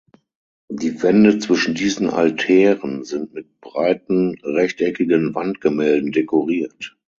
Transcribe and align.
Die 0.71 1.03
Wände 1.03 1.37
zwischen 1.37 1.75
diesen 1.75 2.09
Altären 2.09 3.03
sind 3.03 3.33
mit 3.35 3.61
breiten 3.61 4.33
rechteckigen 4.41 5.35
Wandgemälden 5.35 6.11
dekoriert. 6.11 6.97